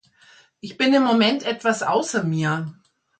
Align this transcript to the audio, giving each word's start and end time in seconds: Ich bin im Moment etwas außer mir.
Ich 0.61 0.77
bin 0.79 0.95
im 0.95 1.03
Moment 1.03 1.43
etwas 1.43 1.83
außer 1.83 2.23
mir. 2.23 2.73